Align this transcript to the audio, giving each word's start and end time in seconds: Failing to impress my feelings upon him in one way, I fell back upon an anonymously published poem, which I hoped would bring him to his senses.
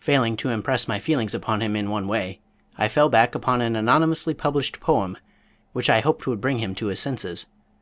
Failing 0.00 0.38
to 0.38 0.48
impress 0.48 0.88
my 0.88 0.98
feelings 0.98 1.34
upon 1.34 1.60
him 1.60 1.76
in 1.76 1.90
one 1.90 2.08
way, 2.08 2.40
I 2.78 2.88
fell 2.88 3.10
back 3.10 3.34
upon 3.34 3.60
an 3.60 3.76
anonymously 3.76 4.32
published 4.32 4.80
poem, 4.80 5.18
which 5.74 5.90
I 5.90 6.00
hoped 6.00 6.26
would 6.26 6.40
bring 6.40 6.60
him 6.60 6.74
to 6.76 6.86
his 6.86 6.98
senses. 6.98 7.44